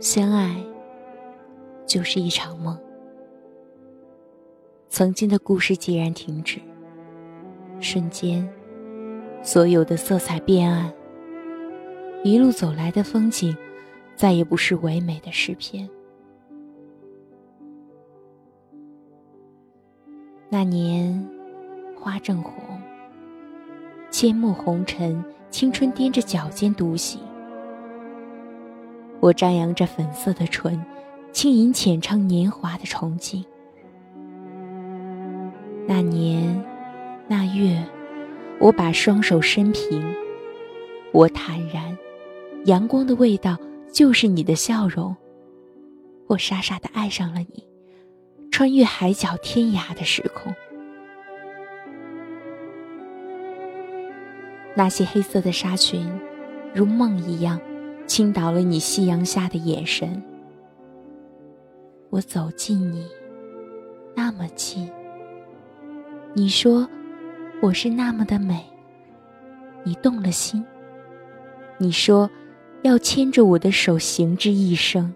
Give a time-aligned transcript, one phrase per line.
[0.00, 0.54] 相爱
[1.86, 2.78] 就是一场梦。
[4.88, 6.58] 曾经的故事既然停止，
[7.80, 8.48] 瞬间，
[9.42, 10.92] 所有的色彩变暗。
[12.22, 13.56] 一路走来的风景，
[14.14, 15.88] 再也不是唯美的诗篇。
[20.48, 21.28] 那年，
[21.98, 22.80] 花正红，
[24.10, 27.20] 阡陌红尘，青春踮着脚尖独行。
[29.26, 30.80] 我张扬着粉色的唇，
[31.32, 33.44] 轻吟浅唱年华的憧憬。
[35.84, 36.64] 那年，
[37.26, 37.84] 那月，
[38.60, 40.14] 我把双手伸平，
[41.10, 41.98] 我坦然，
[42.66, 43.58] 阳光的味道
[43.92, 45.16] 就是你的笑容。
[46.28, 47.66] 我傻傻的爱上了你，
[48.52, 50.54] 穿越海角天涯的时空。
[54.76, 56.08] 那些黑色的纱裙，
[56.72, 57.60] 如梦一样。
[58.06, 60.22] 倾倒了你夕阳下的眼神，
[62.08, 63.06] 我走近你，
[64.14, 64.88] 那么近。
[66.32, 66.88] 你说
[67.60, 68.64] 我是那么的美，
[69.82, 70.64] 你动了心。
[71.78, 72.30] 你说
[72.82, 75.12] 要牵着我的手行至一生，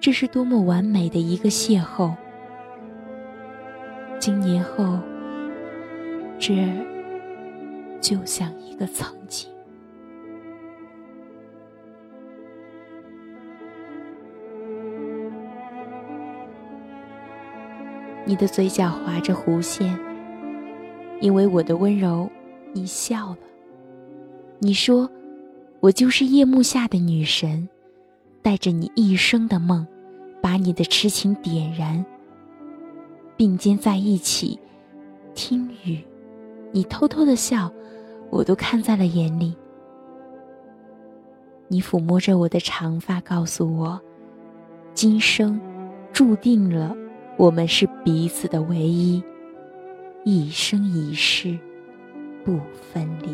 [0.00, 2.12] 这是多么完美的一个邂逅。
[4.18, 4.98] 今年后，
[6.38, 6.68] 这
[8.00, 9.48] 就像一个曾经。
[18.30, 19.98] 你的嘴角划着弧线，
[21.20, 22.30] 因为我的温柔，
[22.72, 23.38] 你笑了。
[24.60, 25.10] 你说，
[25.80, 27.68] 我就是夜幕下的女神，
[28.40, 29.84] 带着你一生的梦，
[30.40, 32.06] 把你的痴情点燃。
[33.36, 34.56] 并肩在一起，
[35.34, 35.98] 听雨，
[36.70, 37.68] 你偷偷的笑，
[38.30, 39.56] 我都看在了眼里。
[41.66, 44.00] 你抚摸着我的长发，告诉我，
[44.94, 45.60] 今生
[46.12, 46.96] 注定了。
[47.40, 49.24] 我们是彼此的唯一，
[50.26, 51.58] 一生一世
[52.44, 52.60] 不
[52.92, 53.30] 分离。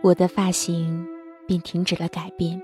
[0.00, 1.04] 我的发型
[1.46, 2.62] 便停止了改变，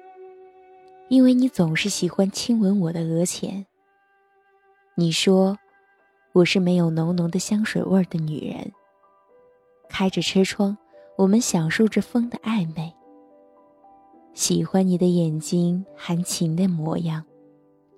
[1.09, 3.67] 因为你总是喜欢亲吻我的额前。
[4.95, 5.59] 你说，
[6.33, 8.73] 我是没有浓浓的香水味的女人。
[9.89, 10.79] 开着车窗，
[11.19, 12.95] 我们享受着风的暧昧。
[14.33, 17.25] 喜欢你的眼睛含情的模样，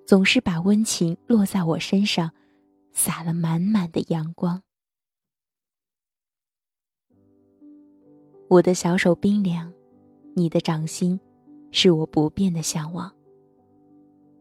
[0.07, 2.31] 总是把温情落在我身上，
[2.91, 4.63] 洒了满满的阳光。
[8.49, 9.73] 我的小手冰凉，
[10.33, 11.19] 你的掌心，
[11.71, 13.11] 是我不变的向往。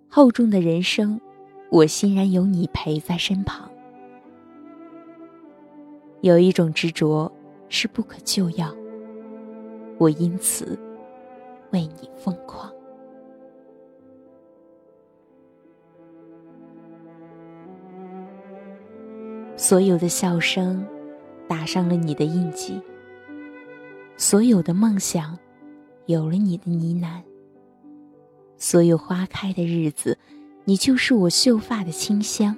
[0.09, 1.21] 厚重的人生，
[1.71, 3.69] 我欣然有你陪在身旁。
[6.21, 7.31] 有一种执着
[7.69, 8.73] 是不可救药，
[9.99, 10.79] 我因此
[11.73, 12.73] 为你疯狂。
[19.57, 20.87] 所有的笑声，
[21.49, 22.81] 打上了你的印记。
[24.19, 25.39] 所有的梦想，
[26.07, 27.23] 有了你的呢喃。
[28.57, 30.19] 所有花开的日子，
[30.65, 32.57] 你就是我秀发的清香。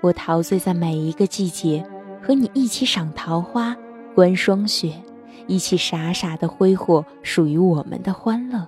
[0.00, 1.88] 我陶醉在每一个季节，
[2.20, 3.76] 和你一起赏桃花、
[4.12, 5.00] 观霜雪，
[5.46, 8.66] 一起傻傻的挥霍属于我们的欢乐。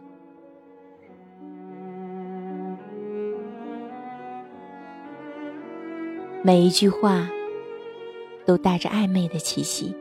[6.45, 7.29] 每一句话，
[8.47, 9.93] 都带着暧昧的气息。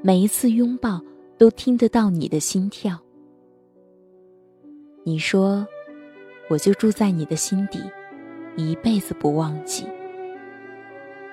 [0.00, 1.00] 每一次拥抱，
[1.36, 2.96] 都听得到你的心跳。
[5.02, 5.66] 你说，
[6.48, 7.80] 我就住在你的心底，
[8.56, 9.84] 一辈子不忘记。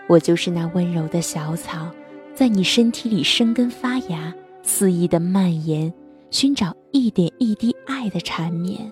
[0.07, 1.91] 我就是那温柔的小草，
[2.33, 4.33] 在你身体里生根发芽，
[4.63, 5.94] 肆意的蔓延，
[6.31, 8.91] 寻找一点一滴爱的缠绵。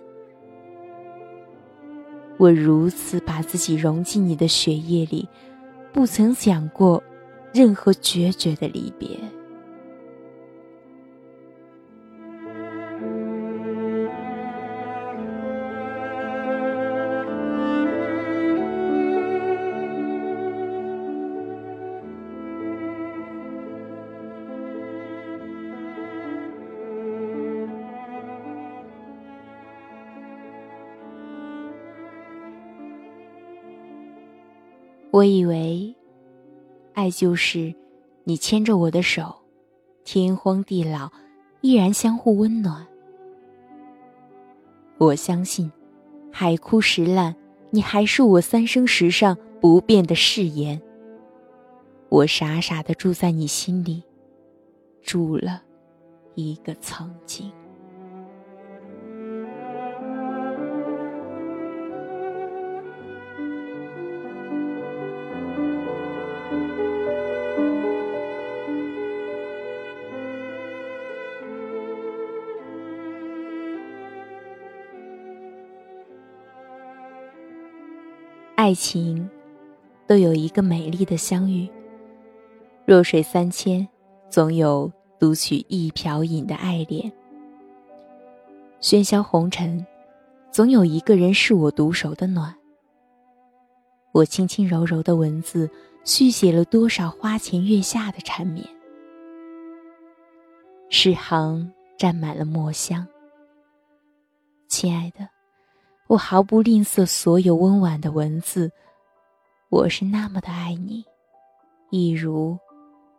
[2.38, 5.28] 我如此把自己融进你的血液里，
[5.92, 7.02] 不曾想过
[7.52, 9.10] 任何决绝的离别。
[35.14, 35.96] 我以为，
[36.96, 37.72] 爱就是
[38.24, 39.32] 你牵着我的手，
[40.04, 41.12] 天荒地老
[41.62, 42.88] 依然相互温暖。
[44.98, 45.72] 我相信，
[46.32, 47.36] 海枯石烂，
[47.70, 50.82] 你还是我三生石上不变的誓言。
[52.10, 54.02] 我傻傻的住在你心里，
[55.04, 55.62] 住了
[56.34, 57.52] 一个曾经。
[78.64, 79.30] 爱情，
[80.08, 81.70] 都有一个美丽的相遇。
[82.86, 83.86] 弱水三千，
[84.30, 84.90] 总有
[85.20, 87.12] 独取一瓢饮的爱恋。
[88.80, 89.86] 喧嚣红尘，
[90.50, 92.56] 总有一个人是我独守的暖。
[94.14, 95.70] 我轻轻柔柔的文字，
[96.06, 98.66] 续写了多少花前月下的缠绵。
[100.90, 103.06] 诗行沾满了墨香。
[104.70, 105.33] 亲爱的。
[106.14, 108.72] 我毫不吝啬所有温婉的文字，
[109.70, 111.04] 我是那么的爱你，
[111.90, 112.56] 一如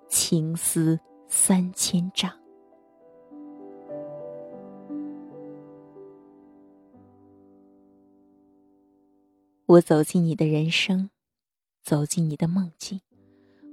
[0.08, 0.96] 情丝
[1.26, 2.30] 三千丈。
[9.66, 11.10] 我走进你的人生，
[11.82, 13.00] 走进你的梦境，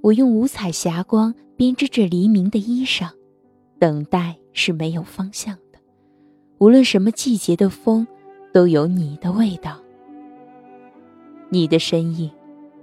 [0.02, 3.08] 我用五彩霞光编织着黎明的衣裳。
[3.78, 5.78] 等待是没有方向的，
[6.58, 8.04] 无论什么季节的风。
[8.52, 9.78] 都有你的味道，
[11.48, 12.30] 你的身影，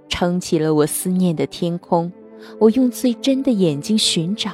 [0.08, 2.10] 撑起了我思念的天空。
[2.58, 4.50] 我用最真的眼睛寻找，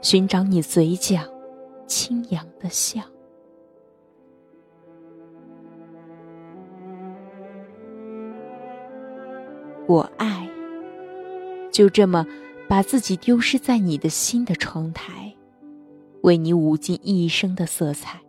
[0.00, 1.22] 寻找你嘴角
[1.86, 3.00] 轻扬的笑。
[9.88, 10.48] 我爱，
[11.72, 12.24] 就这么
[12.68, 15.34] 把自己丢失在你的心的窗台，
[16.22, 18.20] 为你舞尽一生的色彩。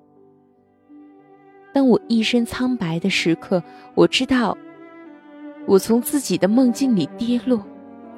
[1.73, 3.63] 当我一身苍白的时刻，
[3.95, 4.57] 我知道，
[5.65, 7.65] 我从自己的梦境里跌落，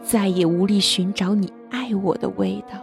[0.01, 2.79] 再也无力寻找你爱我的味道。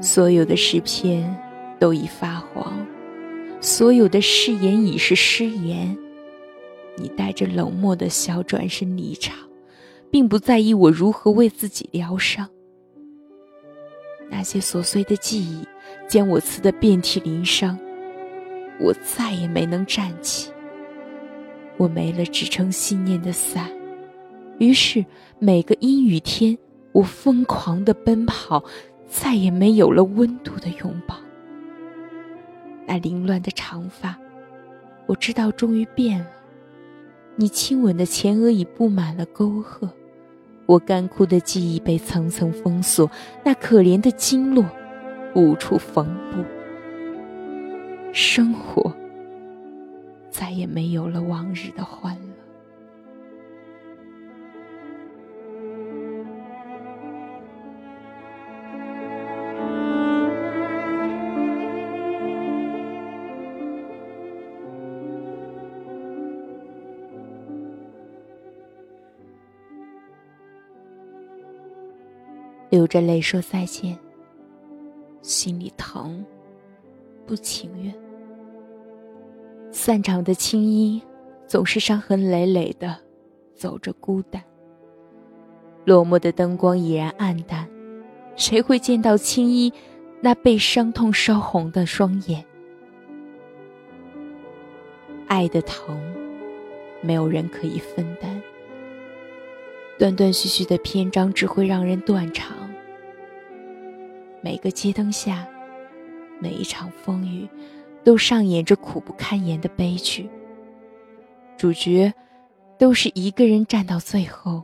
[0.00, 1.36] 所有的诗篇
[1.78, 2.86] 都已发黄，
[3.60, 5.96] 所有的誓言已是誓言。
[6.96, 9.36] 你带着冷漠的笑转身离场，
[10.10, 12.48] 并不在意我如何为自己疗伤。
[14.36, 15.66] 那些琐碎的记忆
[16.06, 17.78] 将我刺得遍体鳞伤，
[18.78, 20.52] 我再也没能站起。
[21.78, 23.70] 我没了支撑信念的伞，
[24.58, 25.02] 于是
[25.38, 26.56] 每个阴雨天，
[26.92, 28.62] 我疯狂的奔跑，
[29.08, 31.16] 再也没有了温度的拥抱。
[32.86, 34.18] 那凌乱的长发，
[35.06, 36.26] 我知道终于变了。
[37.36, 39.90] 你亲吻的前额已布满了沟壑。
[40.66, 43.10] 我干枯的记忆被层层封锁，
[43.44, 44.64] 那可怜的经络
[45.34, 46.44] 无处缝补。
[48.12, 48.92] 生活
[50.30, 52.45] 再也没有了往日的欢乐。
[72.76, 73.98] 流着泪说再见，
[75.22, 76.22] 心里疼，
[77.24, 77.94] 不情愿。
[79.72, 81.02] 散场的青衣，
[81.46, 82.94] 总是伤痕累累的，
[83.54, 84.44] 走着孤单。
[85.86, 87.66] 落寞的灯光已然暗淡，
[88.36, 89.72] 谁会见到青衣
[90.20, 92.44] 那被伤痛烧红的双眼？
[95.28, 95.98] 爱的疼，
[97.00, 98.38] 没有人可以分担。
[99.98, 102.54] 断断续续的篇章只会让人断肠。
[104.46, 105.44] 每个街灯下，
[106.38, 107.48] 每一场风雨，
[108.04, 110.30] 都上演着苦不堪言的悲剧。
[111.56, 112.14] 主角
[112.78, 114.62] 都是一个人站到最后，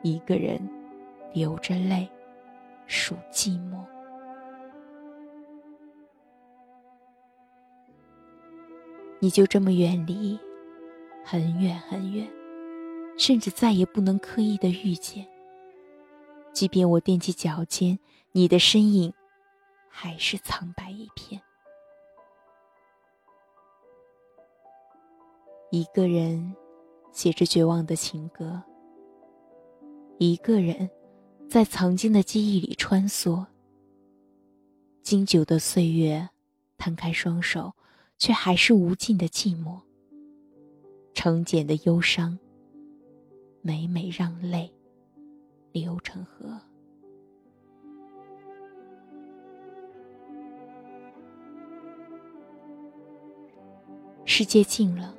[0.00, 0.58] 一个人
[1.34, 2.08] 流着泪
[2.86, 3.84] 数寂寞。
[9.18, 10.38] 你就这么远离，
[11.22, 12.26] 很远很远，
[13.18, 15.26] 甚至再也不能刻意的遇见。
[16.60, 17.98] 即便我踮起脚尖。
[18.32, 19.14] 你的身影，
[19.88, 21.40] 还是苍白一片。
[25.70, 26.54] 一个人
[27.12, 28.62] 写着绝望的情歌，
[30.18, 30.90] 一个人
[31.48, 33.42] 在曾经的记忆里穿梭。
[35.02, 36.28] 经久的岁月，
[36.76, 37.72] 摊开双手，
[38.18, 39.80] 却还是无尽的寂寞。
[41.14, 42.38] 成茧的忧伤，
[43.62, 44.70] 每每让泪
[45.72, 46.58] 流成河。
[54.24, 55.14] 世界静了，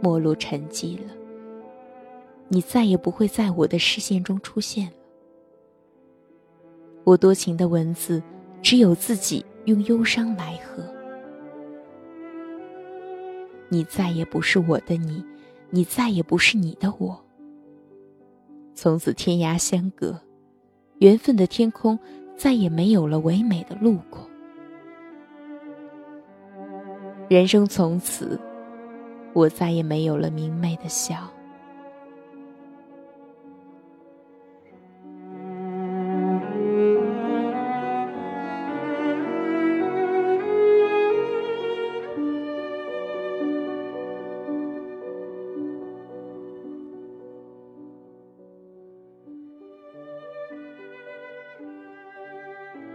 [0.00, 1.10] 陌路沉寂了，
[2.48, 4.96] 你再也不会在我的视线中出现了。
[7.02, 8.22] 我多情的文字，
[8.62, 10.84] 只有自己用忧伤来和。
[13.70, 15.24] 你再也不是我的你，
[15.70, 17.23] 你再也不是你的我。
[18.84, 20.20] 从此天涯相隔，
[20.98, 21.98] 缘分的天空
[22.36, 24.28] 再也没有了唯美的路过。
[27.30, 28.38] 人生从此，
[29.32, 31.16] 我再也没有了明媚的笑。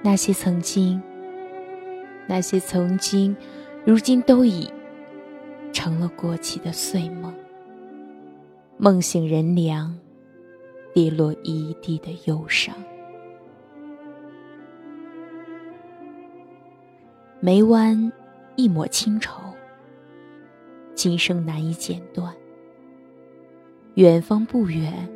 [0.09, 0.99] 那些曾经，
[2.25, 3.37] 那些曾经，
[3.85, 4.67] 如今都已
[5.71, 7.31] 成了过期的碎梦。
[8.79, 9.95] 梦醒人凉，
[10.95, 12.75] 跌落一地的忧伤。
[17.39, 18.11] 眉弯
[18.55, 19.39] 一抹清愁，
[20.95, 22.33] 今生难以剪断。
[23.93, 25.07] 远方不远，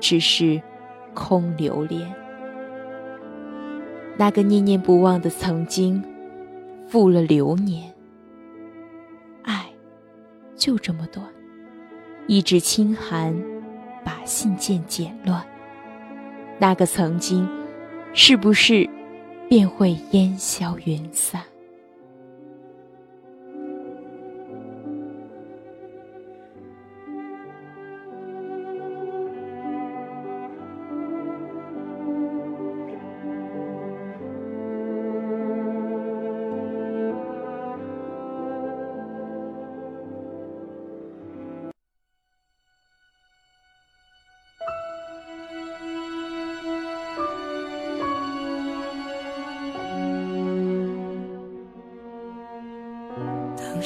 [0.00, 0.60] 只是
[1.14, 2.12] 空留恋。
[4.20, 6.04] 那个念念不忘的曾经，
[6.86, 7.90] 负了流年。
[9.44, 9.64] 爱，
[10.54, 11.26] 就这么短，
[12.26, 13.34] 一纸轻寒，
[14.04, 15.42] 把信件剪乱。
[16.58, 17.48] 那个曾经，
[18.12, 18.86] 是不是
[19.48, 21.40] 便会烟消云散？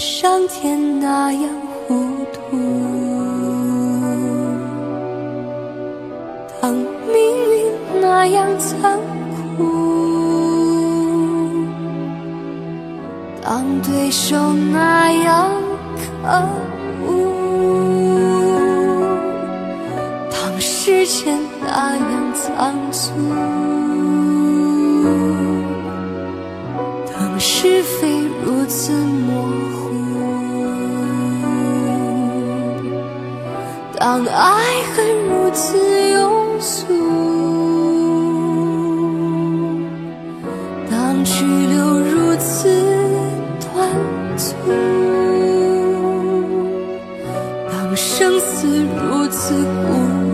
[0.04, 1.50] 上天那样
[1.88, 1.94] 糊
[2.30, 2.38] 涂，
[6.60, 7.16] 当命
[7.50, 9.00] 运那样残
[9.56, 9.64] 酷，
[13.42, 14.36] 当对手
[14.70, 15.50] 那样
[15.96, 16.02] 可
[17.06, 17.08] 恶，
[20.30, 23.10] 当时间那样仓促，
[27.10, 29.73] 当是非如此模糊。
[33.96, 35.76] 当爱恨如此
[36.14, 36.86] 庸俗，
[40.90, 42.68] 当去留如此
[43.60, 43.88] 短
[44.36, 44.56] 促，
[47.70, 50.33] 当生死如此孤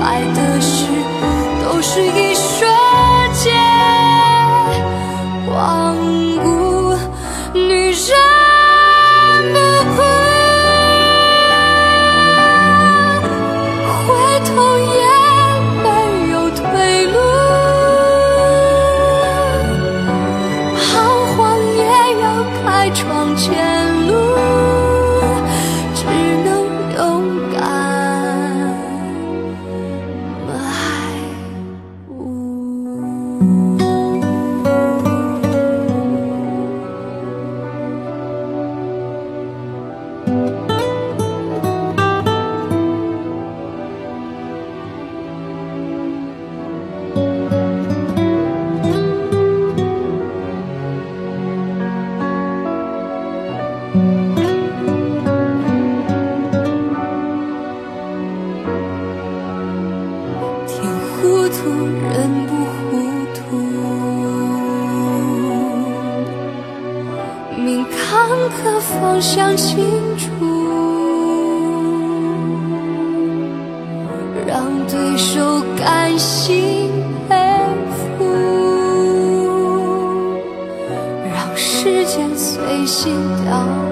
[0.00, 0.86] 爱的事
[1.62, 2.77] 都是一瞬
[68.28, 69.78] 两个方向清
[70.18, 70.28] 楚，
[74.46, 76.90] 让对手甘心
[77.26, 77.34] 背
[78.18, 78.24] 负，
[81.32, 83.14] 让时间随心
[83.46, 83.87] 倒。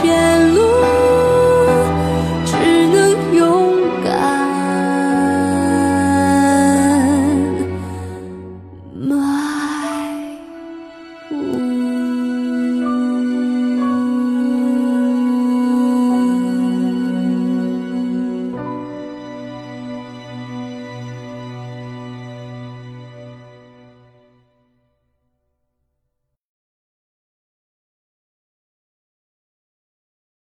[0.00, 0.37] 却